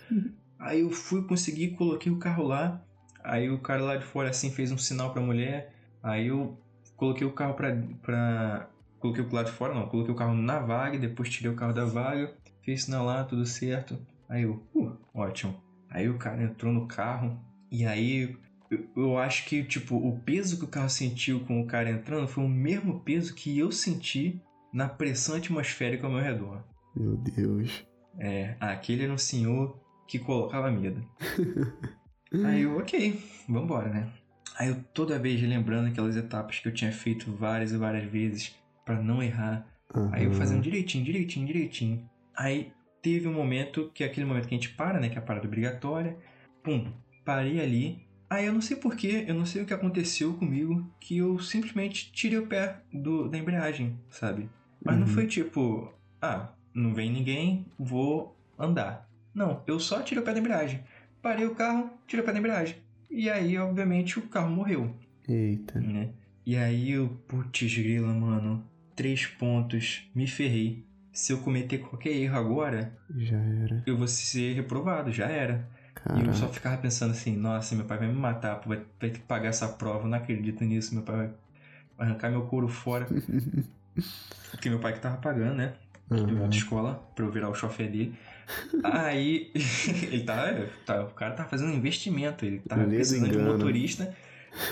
[0.59, 2.83] Aí eu fui, consegui, coloquei o carro lá.
[3.23, 5.75] Aí o cara lá de fora assim fez um sinal pra mulher.
[6.03, 6.59] Aí eu
[6.97, 7.77] coloquei o carro pra.
[8.01, 8.71] pra...
[8.99, 11.75] Coloquei o lado de fora, não, coloquei o carro na vaga, depois tirei o carro
[11.75, 13.99] da vaga, fiz sinal lá, tudo certo.
[14.33, 15.55] Aí eu, uh, ótimo.
[15.90, 17.38] Aí o cara entrou no carro,
[17.71, 18.35] e aí
[18.71, 22.27] eu, eu acho que, tipo, o peso que o carro sentiu com o cara entrando
[22.27, 24.40] foi o mesmo peso que eu senti
[24.73, 26.64] na pressão atmosférica ao meu redor.
[26.97, 27.85] Meu Deus.
[28.18, 31.05] É, aquele era um senhor que colocava medo.
[32.47, 34.11] Aí eu, ok, vambora, né?
[34.59, 38.57] Aí eu toda vez lembrando aquelas etapas que eu tinha feito várias e várias vezes
[38.83, 39.66] pra não errar.
[40.11, 42.11] Aí eu fazendo direitinho, direitinho, direitinho.
[42.35, 45.09] Aí teve um momento, que é aquele momento que a gente para, né?
[45.09, 46.17] Que é a parada obrigatória.
[46.62, 46.91] Pum,
[47.25, 48.07] parei ali.
[48.31, 52.11] Aí eu não sei porquê, eu não sei o que aconteceu comigo, que eu simplesmente
[52.12, 54.49] tirei o pé do, da embreagem, sabe?
[54.83, 55.12] Mas não Uhum.
[55.12, 59.07] foi tipo, ah, não vem ninguém, vou andar.
[59.35, 60.83] Não, eu só tirei o pé da embreagem.
[61.21, 62.77] Parei o carro, tirei o pé da embreagem.
[63.11, 64.95] E aí, obviamente, o carro morreu
[65.29, 65.79] Eita.
[65.81, 66.11] né?
[66.47, 68.65] E aí eu, putz grila, mano,
[68.97, 70.85] três pontos, me ferrei.
[71.12, 73.83] Se eu cometer qualquer erro agora, Já era.
[73.87, 75.68] eu vou ser reprovado, já era.
[76.14, 76.33] E eu Caraca.
[76.35, 79.48] só ficava pensando assim, nossa, meu pai vai me matar, vai, vai ter que pagar
[79.48, 81.31] essa prova, eu não acredito nisso, meu pai vai
[81.98, 83.07] arrancar meu couro fora.
[84.51, 85.75] Porque meu pai que tava pagando, né?
[86.11, 86.42] De Aham.
[86.44, 88.14] autoescola, pra eu virar o chofer dele.
[88.83, 89.51] Aí,
[90.11, 94.14] ele tá, o cara tá fazendo um investimento, ele tá precisando de um motorista.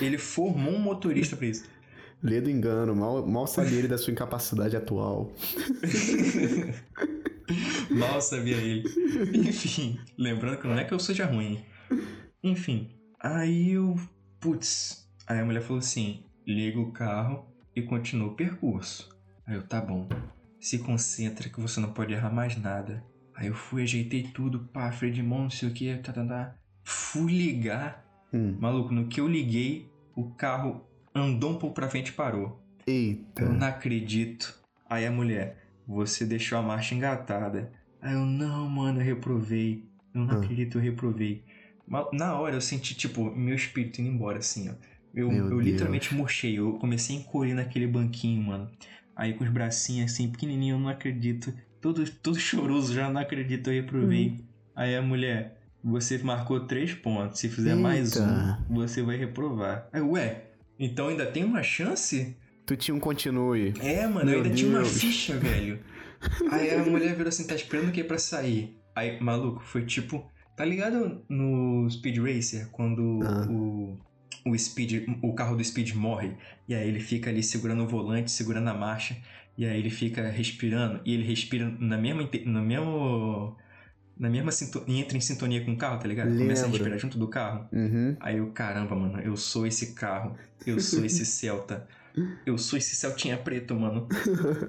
[0.00, 1.68] Ele formou um motorista pra isso.
[2.23, 5.33] Lê do engano, mal, mal sabia ele da sua incapacidade atual.
[7.91, 8.85] Mal sabia ele.
[9.35, 11.65] Enfim, lembrando que não é que eu seja ruim.
[12.43, 13.97] Enfim, aí eu.
[14.39, 15.11] Putz.
[15.27, 19.11] Aí a mulher falou assim: liga o carro e continua o percurso.
[19.47, 20.09] Aí eu, tá bom.
[20.61, 23.05] Se concentra que você não pode errar mais nada.
[23.35, 26.25] Aí eu fui, ajeitei tudo, pá, freio de mão, não sei o que, tá, tá,
[26.25, 26.55] tá.
[26.85, 28.05] Fui ligar.
[28.33, 28.57] Hum.
[28.61, 32.61] Maluco, no que eu liguei, o carro andou um pouco pra frente e parou.
[32.87, 33.42] Eita.
[33.42, 34.59] Eu não acredito.
[34.88, 37.70] Aí a mulher, você deixou a marcha engatada.
[38.03, 39.85] Aí eu, não, mano, eu reprovei.
[40.14, 40.38] Eu não Ah.
[40.40, 41.44] acredito, eu reprovei.
[42.12, 44.75] Na hora eu senti, tipo, meu espírito indo embora, assim, ó.
[45.12, 45.64] Eu, Meu eu Deus.
[45.64, 46.57] literalmente murchei.
[46.59, 48.70] Eu comecei a encolher naquele banquinho, mano.
[49.16, 51.53] Aí com os bracinhos assim, pequenininho, eu não acredito.
[51.81, 54.29] Todo, todo choroso, já não acredito, eu reprovei.
[54.29, 54.38] Hum.
[54.77, 57.40] Aí a mulher, você marcou três pontos.
[57.40, 58.25] Se fizer mais Eita.
[58.70, 59.88] um, você vai reprovar.
[59.92, 60.44] Aí, ué,
[60.81, 62.37] então ainda tem uma chance?
[62.66, 63.75] Tu tinha um continue.
[63.81, 65.01] É, mano, Meu eu ainda tinha uma Deus.
[65.01, 65.79] ficha, velho.
[66.51, 68.77] Aí a mulher virou assim, tá esperando o que pra sair?
[68.95, 70.29] Aí, maluco, foi tipo.
[70.57, 73.47] Tá ligado no Speed Racer, quando Ah.
[73.51, 73.99] o,
[74.47, 76.33] o Speed, o carro do Speed morre,
[76.69, 79.16] e aí ele fica ali segurando o volante, segurando a marcha,
[79.57, 82.29] e aí ele fica respirando, e ele respira na mesma.
[82.45, 83.57] No mesmo.
[84.21, 86.37] Na mesma sintonia, entra em sintonia com o carro, tá ligado?
[86.37, 87.67] Começa a respirar junto do carro.
[87.73, 88.15] Uhum.
[88.21, 90.37] Aí eu, caramba, mano, eu sou esse carro.
[90.67, 91.89] Eu sou esse Celta.
[92.45, 94.07] Eu sou esse Celtinha preto, mano.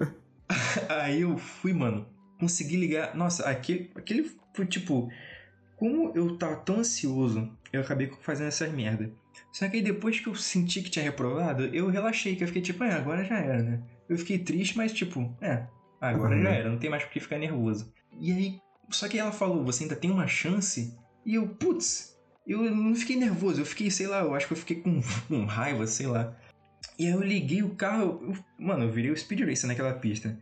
[0.88, 2.06] Aí eu fui, mano.
[2.40, 3.14] Consegui ligar.
[3.16, 5.12] Nossa, aquele, aquele foi tipo.
[5.76, 9.12] Como eu tava tão ansioso, eu acabei fazendo essas merda.
[9.52, 12.62] Só que aí depois que eu senti que tinha reprovado, eu relaxei, que eu fiquei
[12.62, 13.82] tipo, é, agora já era, né?
[14.08, 15.64] Eu fiquei triste, mas tipo, é,
[16.00, 16.44] agora Uhum.
[16.44, 17.92] já era, não tem mais por que ficar nervoso.
[18.20, 18.60] E aí,
[18.91, 20.97] só que ela falou, você ainda tem uma chance?
[21.25, 24.58] E eu, putz, eu não fiquei nervoso, eu fiquei, sei lá, eu acho que eu
[24.58, 26.36] fiquei com, com raiva, sei lá.
[26.97, 30.38] E aí eu liguei o carro, eu- mano, eu virei o Speed Racer naquela pista.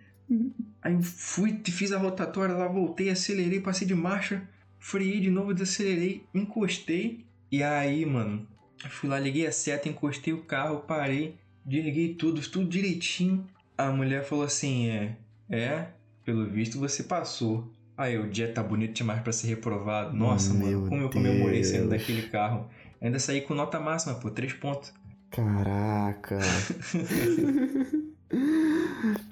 [0.81, 4.47] Aí eu fui, fiz a rotatória lá, voltei, acelerei, passei de marcha,
[4.79, 7.25] freiei de novo, desacelerei, encostei.
[7.51, 8.47] E aí, mano,
[8.83, 13.45] eu fui lá, liguei a seta, encostei o carro, parei, desliguei tudo, tudo direitinho.
[13.77, 15.17] A mulher falou assim: é,
[15.49, 15.87] é,
[16.23, 17.71] pelo visto você passou.
[17.99, 20.15] Aí o dia tá bonito demais pra ser reprovado.
[20.15, 22.01] Nossa, Meu mano, como eu comemorei saindo Deus.
[22.01, 22.69] daquele carro.
[23.01, 24.93] Ainda saí com nota máxima, pô, três pontos.
[25.29, 26.39] Caraca.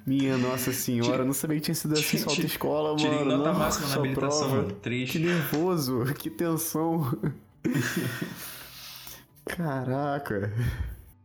[0.06, 2.98] Minha Nossa Senhora, não sabia que tinha sido assim sua autoescola, mano.
[2.98, 4.62] Tirei nota Nossa, máxima na habilitação, prova.
[4.62, 4.74] mano.
[4.82, 5.10] Três.
[5.10, 7.18] Que nervoso, que tensão.
[9.46, 10.52] Caraca.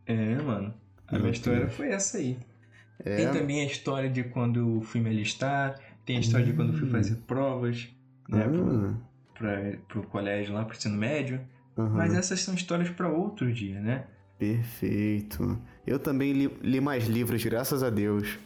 [0.06, 0.72] É, mano.
[1.08, 1.74] A Meu minha história Deus.
[1.74, 2.38] foi essa aí.
[3.04, 6.52] É, Tem também a história de quando eu fui me alistar, tem a história de
[6.52, 6.92] quando eu fui Hum.
[6.92, 7.88] fazer provas,
[8.28, 8.94] né, pro, ah,
[9.38, 11.40] pra, pro colégio lá, pro ensino médio.
[11.78, 11.90] aham.
[11.96, 14.04] Mas essas são histórias pra outro dia, né?
[14.38, 15.58] Perfeito.
[15.86, 18.38] Eu também li, li mais livros, graças a Deus.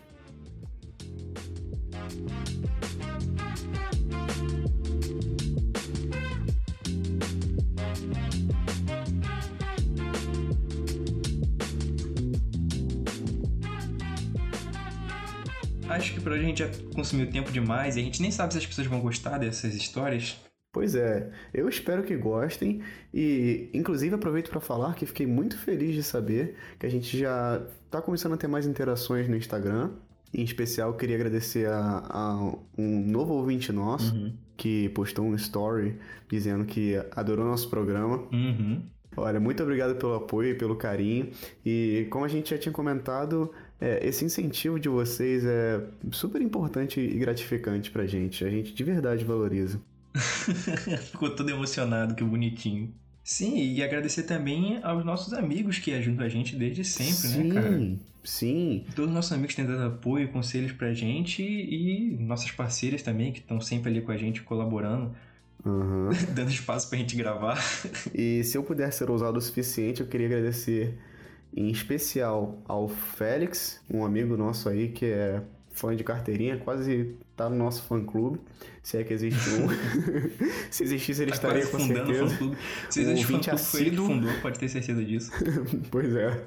[15.89, 18.53] Acho que por hoje a gente já consumiu tempo demais e a gente nem sabe
[18.53, 20.37] se as pessoas vão gostar dessas histórias.
[20.71, 25.95] Pois é, eu espero que gostem e, inclusive, aproveito para falar que fiquei muito feliz
[25.95, 29.93] de saber que a gente já tá começando a ter mais interações no Instagram.
[30.33, 35.97] Em especial, queria agradecer a, a um novo ouvinte nosso que postou um story
[36.29, 38.19] dizendo que adorou nosso programa.
[38.31, 38.83] Uhum.
[39.17, 41.31] Olha, muito obrigado pelo apoio e pelo carinho.
[41.65, 47.01] E como a gente já tinha comentado, é, esse incentivo de vocês é super importante
[47.01, 48.45] e gratificante pra gente.
[48.45, 49.81] A gente de verdade valoriza.
[51.11, 52.93] Ficou todo emocionado, que bonitinho.
[53.23, 57.55] Sim, e agradecer também aos nossos amigos que ajudam a gente desde sempre, sim, né,
[57.55, 57.97] cara?
[58.25, 63.03] Sim, Todos os nossos amigos têm dado apoio e conselhos pra gente e nossas parceiras
[63.03, 65.15] também, que estão sempre ali com a gente colaborando,
[65.65, 66.09] aham.
[66.35, 67.63] dando espaço pra gente gravar.
[68.15, 70.99] E se eu puder ser ousado o suficiente, eu queria agradecer
[71.57, 77.49] em especial ao Félix, um amigo nosso aí que é fã de carteirinha, quase tá
[77.49, 78.41] no nosso fã-clube,
[78.83, 79.69] se é que existe um.
[80.71, 82.29] se existisse, ele Tá estaria com fundando o certeza.
[82.31, 82.57] fã-clube.
[82.91, 84.07] Se O existe foi ele que assíduo.
[84.07, 85.31] fundou, pode ter certeza disso.
[85.91, 86.45] Pois é.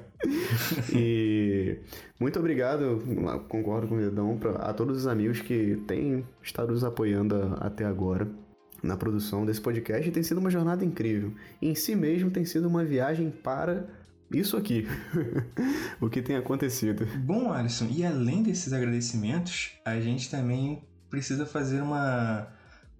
[0.94, 1.78] E
[2.20, 3.02] muito obrigado,
[3.48, 7.66] concordo com o Dedão, pra, a todos os amigos que têm estado nos apoiando a-
[7.66, 8.28] até agora
[8.82, 10.10] na produção desse podcast.
[10.10, 11.32] Tem sido uma jornada incrível.
[11.60, 13.86] Em si mesmo tem sido uma viagem para
[14.38, 14.86] isso aqui.
[16.00, 17.06] o que tem acontecido.
[17.18, 22.48] Bom, Alisson, e além desses agradecimentos, a gente também precisa fazer uma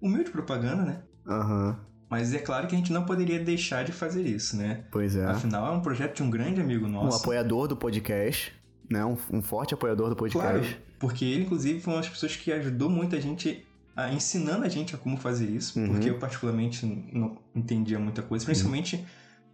[0.01, 1.01] humilde propaganda, né?
[1.27, 4.83] Aham, Mas é claro que a gente não poderia deixar de fazer isso, né?
[4.91, 5.25] pois é.
[5.25, 7.17] Afinal, é um projeto de um grande amigo Um nosso.
[7.17, 8.53] apoiador do podcast,
[8.89, 9.03] né?
[9.05, 10.47] Um, um forte apoiador do podcast.
[10.59, 13.65] Claro, porque ele, inclusive, foi uma das pessoas que ajudou muito a gente,
[13.95, 15.87] a, ensinando a gente a como fazer isso, Uhum.
[15.87, 19.03] porque eu, particularmente, não entendia muita coisa, principalmente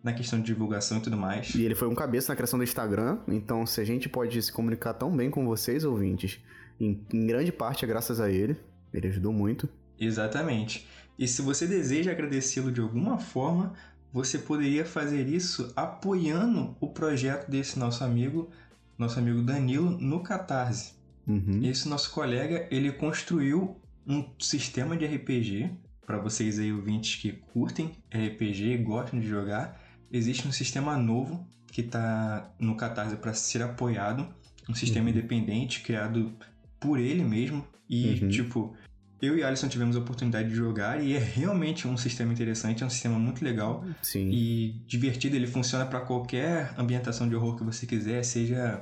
[0.03, 1.53] na questão de divulgação e tudo mais.
[1.55, 4.51] E ele foi um cabeça na criação do Instagram, então se a gente pode se
[4.51, 6.39] comunicar tão bem com vocês, ouvintes,
[6.79, 8.57] em, em grande parte é graças a ele.
[8.93, 9.69] Ele ajudou muito.
[9.99, 10.87] Exatamente.
[11.17, 13.73] E se você deseja agradecê-lo de alguma forma,
[14.11, 18.49] você poderia fazer isso apoiando o projeto desse nosso amigo,
[18.97, 20.93] nosso amigo Danilo, no Catarse.
[21.27, 21.63] Uhum.
[21.63, 25.69] Esse nosso colega, ele construiu um sistema de RPG
[26.05, 29.79] para vocês aí ouvintes que curtem RPG e gostam de jogar.
[30.11, 34.27] Existe um sistema novo que está no Catarse para ser apoiado,
[34.67, 35.11] um sistema Uhum.
[35.17, 36.33] independente criado
[36.79, 38.29] por ele mesmo e Uhum.
[38.29, 38.75] tipo
[39.21, 42.85] eu e Alisson tivemos a oportunidade de jogar e é realmente um sistema interessante, é
[42.85, 44.29] um sistema muito legal Sim.
[44.31, 45.35] e divertido.
[45.35, 48.79] Ele funciona para qualquer ambientação de horror que você quiser, seja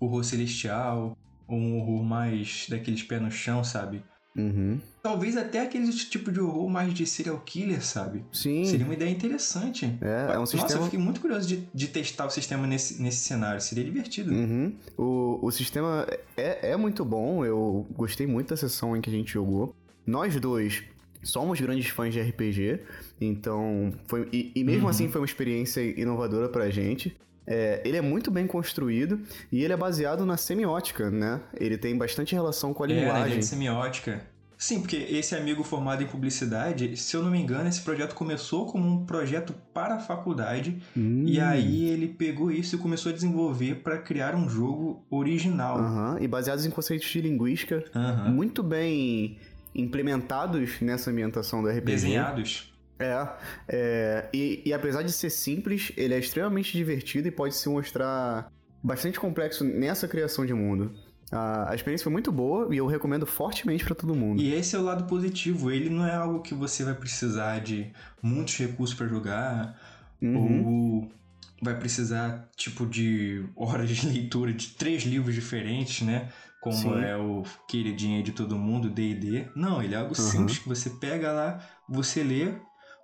[0.00, 4.02] horror celestial ou um horror mais daqueles pé no chão, sabe?
[4.36, 4.78] Uhum.
[5.02, 8.24] Talvez até aquele tipo de horror mais de serial killer, sabe?
[8.32, 8.64] Sim.
[8.64, 9.84] Seria uma ideia interessante.
[10.00, 10.84] É, é um Nossa, eu sistema.
[10.84, 13.60] fiquei muito curioso de, de testar o sistema nesse, nesse cenário.
[13.60, 14.32] Seria divertido.
[14.32, 14.72] Uhum.
[14.96, 19.12] O, o sistema é, é muito bom, eu gostei muito da sessão em que a
[19.12, 19.74] gente jogou.
[20.06, 20.82] Nós dois
[21.22, 22.80] somos grandes fãs de RPG,
[23.20, 24.28] então foi.
[24.32, 24.88] E, e mesmo Uhum.
[24.90, 27.16] assim foi uma experiência inovadora pra gente.
[27.46, 29.20] É, ele é muito bem construído
[29.52, 31.40] e ele é baseado na semiótica, né?
[31.54, 33.38] Ele tem bastante relação com a É, linguagem.
[33.38, 34.20] de semiótica.
[34.58, 38.64] Sim, porque esse amigo formado em publicidade, se eu não me engano, esse projeto começou
[38.64, 41.24] como um projeto para a faculdade Hum.
[41.26, 45.76] E aí ele pegou isso e começou a desenvolver para criar um jogo original.
[45.78, 48.30] Aham, E baseados em conceitos de linguística Aham.
[48.30, 49.36] muito bem
[49.74, 51.82] implementados nessa ambientação do RPG.
[51.84, 52.72] Desenhados.
[52.98, 53.28] É,
[53.68, 58.50] é, e, e apesar de ser simples, ele é extremamente divertido e pode se mostrar
[58.82, 60.92] bastante complexo nessa criação de mundo.
[61.30, 64.40] A, a experiência foi muito boa e eu recomendo fortemente pra todo mundo.
[64.40, 65.70] E esse é o lado positivo.
[65.70, 67.90] Ele não é algo que você vai precisar de
[68.22, 69.76] muitos recursos para jogar
[70.22, 70.66] Uhum.
[71.02, 71.12] ou
[71.60, 76.28] vai precisar tipo de horas de leitura de três livros diferentes, né?
[76.62, 77.02] Como Sim.
[77.04, 79.46] é o queridinho de todo mundo, D&D.
[79.54, 80.24] Não, ele é algo Uhum.
[80.30, 82.54] simples que você pega lá, você lê,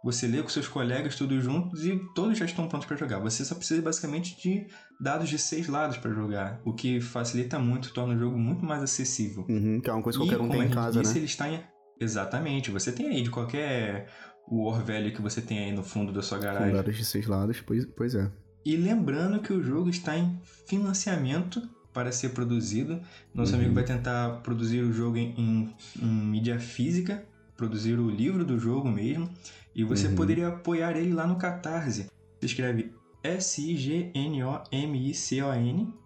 [0.02, 3.20] você lê com seus colegas tudo juntos e todos já estão prontos para jogar.
[3.20, 4.66] Você só precisa basicamente de
[5.00, 8.82] dados de seis lados para jogar, o que facilita muito, torna o jogo muito mais
[8.82, 9.46] acessível.
[9.48, 11.18] Uhum, que é uma coisa que qualquer um tem em casa, disse, né?
[11.20, 11.60] Ele está em...
[12.00, 14.08] Exatamente, você tem aí de qualquer
[14.50, 16.70] War velho que você tem aí no fundo da sua garagem.
[16.70, 18.30] Com dados de seis lados, pois, pois é.
[18.64, 23.00] E lembrando que o jogo está em financiamento para ser produzido.
[23.34, 23.60] Nosso uhum.
[23.60, 27.24] amigo vai tentar produzir o jogo em, em, em, mídia física,
[27.56, 29.28] produzir o livro do jogo mesmo.
[29.74, 30.14] E você uhum.
[30.14, 32.06] poderia apoiar ele lá no Catarse.
[32.38, 32.92] Você escreve
[33.22, 34.12] S-I-G-N-O-M-I-C-O-N,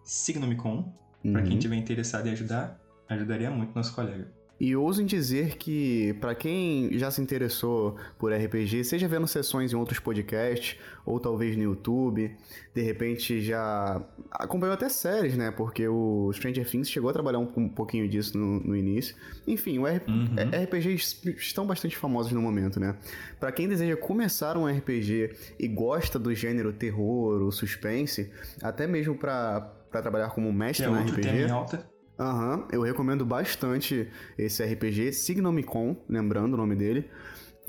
[0.04, 0.92] Signomicon.
[1.24, 1.32] Uhum.
[1.32, 4.30] Para quem tiver interessado em ajudar, ajudaria muito nosso colega.
[4.58, 9.72] E ouso em dizer que, para quem já se interessou por RPG, seja vendo sessões
[9.72, 12.34] em outros podcasts, ou talvez no YouTube,
[12.74, 15.50] de repente já acompanhou até séries, né?
[15.50, 19.14] Porque o Stranger Things chegou a trabalhar um, um pouquinho disso no, no, início.
[19.46, 20.64] Enfim, o R uhum.
[20.64, 22.96] RPGs estão bastante famosos no momento, né?
[23.38, 28.30] Para quem deseja começar um RPG e gosta do gênero terror ou suspense,
[28.62, 31.20] até mesmo para trabalhar como mestre que é no RPG.
[31.20, 34.08] Tema em alta Aham, uhum, eu recomendo bastante
[34.38, 37.10] esse RPG, Signomicon, lembrando o nome dele.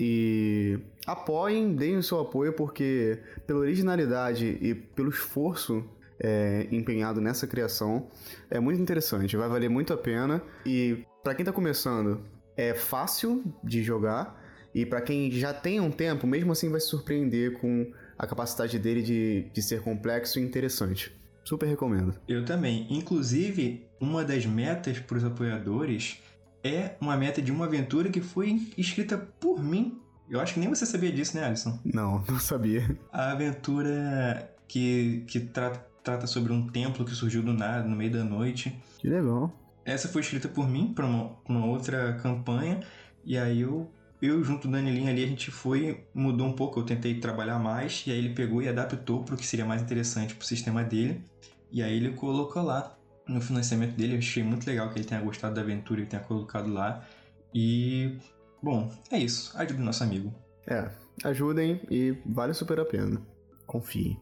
[0.00, 5.84] E apoiem, deem o seu apoio, porque pela originalidade e pelo esforço
[6.20, 8.08] é, empenhado nessa criação,
[8.50, 10.42] é muito interessante, vai valer muito a pena.
[10.64, 12.20] E para quem tá começando,
[12.56, 14.46] é fácil de jogar.
[14.74, 18.78] E para quem já tem um tempo, mesmo assim vai se surpreender com a capacidade
[18.78, 21.17] dele de, de ser complexo e interessante.
[21.48, 22.14] Super recomendo.
[22.28, 22.86] Eu também.
[22.90, 26.18] Inclusive, uma das metas para os apoiadores
[26.62, 29.98] é uma meta de uma aventura que foi escrita por mim.
[30.28, 31.78] Eu acho que nem você sabia disso, né, Alisson?
[31.86, 32.94] Não, não sabia.
[33.10, 35.70] A aventura que, que tra
[36.04, 38.78] trata sobre um templo que surgiu do nada, no meio da noite.
[38.98, 39.50] Que legal.
[39.86, 42.80] Essa foi escrita por mim para uma, uma outra campanha.
[43.24, 43.90] E aí eu
[44.20, 48.04] eu junto do Danilinho ali, a gente foi, mudou um pouco, eu tentei trabalhar mais,
[48.06, 50.82] e aí ele pegou e adaptou para o que seria mais interessante para o sistema
[50.82, 51.22] dele,
[51.70, 52.96] e aí ele colocou lá
[53.28, 56.22] no financiamento dele, eu achei muito legal que ele tenha gostado da aventura e tenha
[56.22, 57.06] colocado lá,
[57.54, 58.18] e,
[58.62, 60.34] bom, é isso, ajude o nosso amigo.
[60.66, 60.90] É,
[61.24, 63.22] ajudem e vale super a pena,
[63.66, 64.18] confie.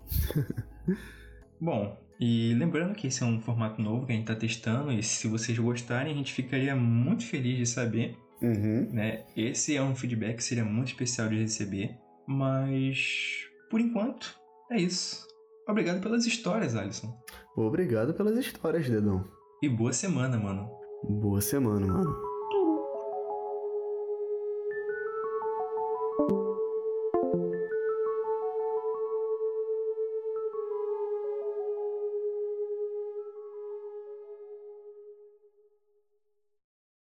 [1.59, 5.03] bom, e lembrando que esse é um formato novo que a gente está testando, e
[5.03, 8.91] se vocês gostarem, a gente ficaria muito feliz de saber Uhum.
[8.93, 9.24] Né?
[9.37, 11.97] Esse é um feedback que seria muito especial de receber.
[12.26, 14.39] Mas, por enquanto,
[14.70, 15.26] é isso.
[15.68, 17.16] Obrigado pelas histórias, Alisson.
[17.57, 19.24] Obrigado pelas histórias, Dedão.
[19.62, 20.70] E boa semana, mano.
[21.09, 22.26] Boa semana, mano.